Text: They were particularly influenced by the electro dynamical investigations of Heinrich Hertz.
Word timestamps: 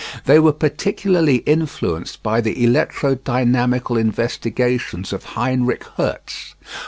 They 0.25 0.39
were 0.39 0.51
particularly 0.51 1.43
influenced 1.45 2.23
by 2.23 2.41
the 2.41 2.63
electro 2.63 3.13
dynamical 3.13 3.97
investigations 3.97 5.13
of 5.13 5.23
Heinrich 5.37 5.83
Hertz. 5.95 6.55